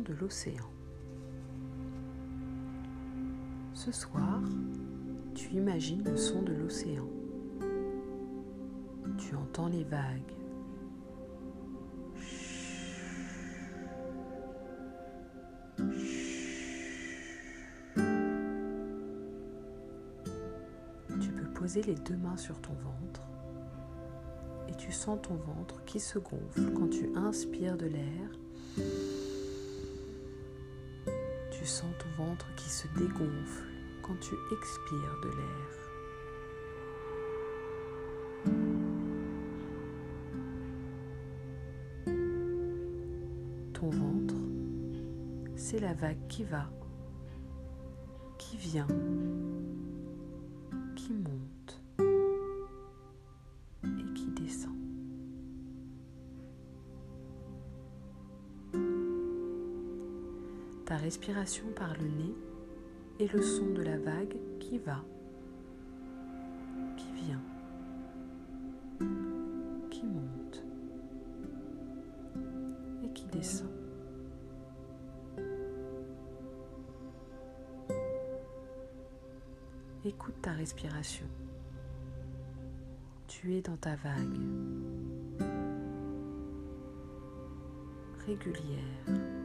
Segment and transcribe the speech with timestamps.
[0.00, 0.70] de l'océan.
[3.74, 4.40] Ce soir,
[5.34, 7.08] tu imagines le son de l'océan.
[9.18, 10.34] Tu entends les vagues.
[21.20, 23.22] Tu peux poser les deux mains sur ton ventre
[24.68, 28.30] et tu sens ton ventre qui se gonfle quand tu inspires de l'air.
[31.62, 33.62] Tu sens ton ventre qui se dégonfle
[34.02, 35.68] quand tu expires de l'air.
[43.74, 44.34] Ton ventre,
[45.54, 46.68] c'est la vague qui va,
[48.38, 48.88] qui vient,
[50.96, 51.61] qui monte
[60.84, 62.34] Ta respiration par le nez
[63.18, 65.02] et le son de la vague qui va,
[66.96, 67.40] qui vient,
[69.90, 70.62] qui monte
[73.04, 73.70] et qui descend.
[80.04, 81.26] Écoute ta respiration.
[83.28, 84.38] Tu es dans ta vague
[88.26, 89.41] régulière.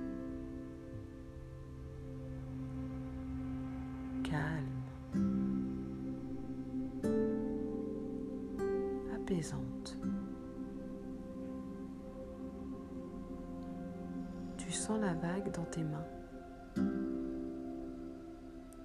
[14.57, 16.07] Tu sens la vague dans tes mains.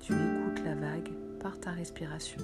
[0.01, 2.43] Tu écoutes la vague par ta respiration.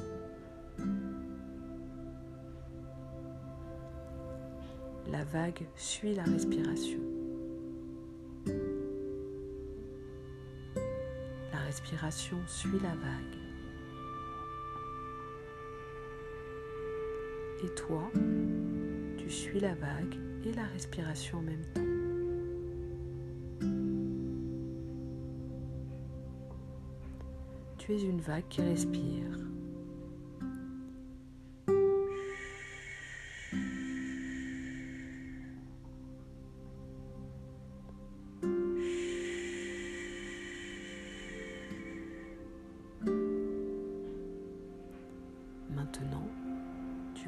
[5.11, 7.01] La vague suit la respiration.
[11.53, 13.38] La respiration suit la vague.
[17.65, 18.09] Et toi,
[19.17, 20.15] tu suis la vague
[20.45, 21.83] et la respiration en même temps.
[27.79, 29.39] Tu es une vague qui respire.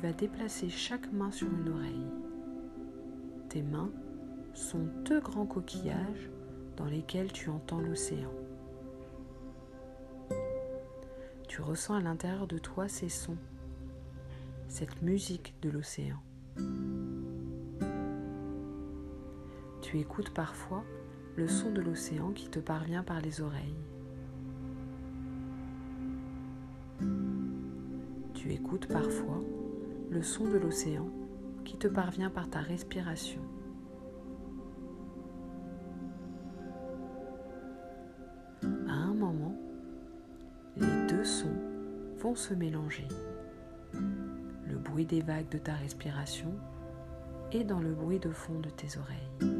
[0.00, 2.06] Tu vas déplacer chaque main sur une oreille.
[3.50, 3.90] Tes mains
[4.54, 6.30] sont deux grands coquillages
[6.76, 8.32] dans lesquels tu entends l'océan.
[11.48, 13.36] Tu ressens à l'intérieur de toi ces sons,
[14.68, 16.18] cette musique de l'océan.
[19.82, 20.82] Tu écoutes parfois
[21.36, 23.76] le son de l'océan qui te parvient par les oreilles.
[28.32, 29.42] Tu écoutes parfois
[30.10, 31.08] le son de l'océan
[31.64, 33.40] qui te parvient par ta respiration.
[38.88, 39.56] À un moment,
[40.76, 41.60] les deux sons
[42.18, 43.06] vont se mélanger.
[43.92, 46.52] Le bruit des vagues de ta respiration
[47.52, 49.50] et dans le bruit de fond de tes oreilles.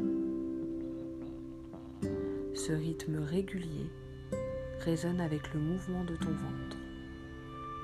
[2.53, 3.89] Ce rythme régulier
[4.81, 6.77] résonne avec le mouvement de ton ventre,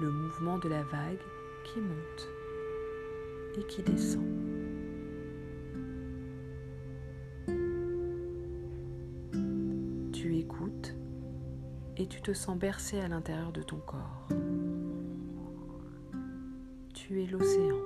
[0.02, 1.22] le mouvement de la vague
[1.64, 2.37] qui monte
[3.58, 4.24] et qui descend.
[10.12, 10.96] Tu écoutes
[11.98, 14.28] et tu te sens bercé à l'intérieur de ton corps.
[16.94, 17.78] Tu es l'océan.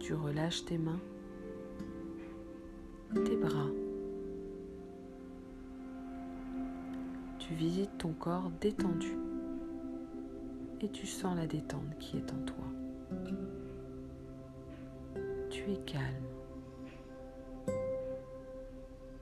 [0.00, 1.00] Tu relâches tes mains,
[7.46, 9.18] Tu visites ton corps détendu.
[10.80, 12.64] Et tu sens la détente qui est en toi.
[15.50, 16.24] Tu es calme,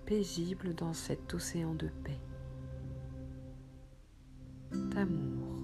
[0.07, 2.21] paisible dans cet océan de paix,
[4.73, 5.59] d'amour,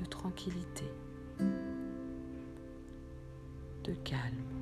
[0.00, 0.86] de tranquillité,
[3.82, 4.57] de calme.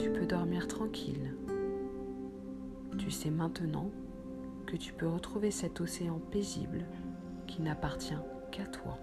[0.00, 1.34] Tu peux dormir tranquille.
[2.96, 3.90] Tu sais maintenant
[4.66, 6.86] que tu peux retrouver cet océan paisible
[7.46, 8.14] qui n'appartient
[8.50, 8.98] qu'à toi.